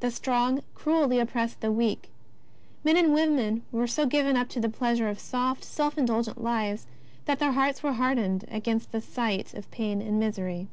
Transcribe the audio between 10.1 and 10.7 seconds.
misery.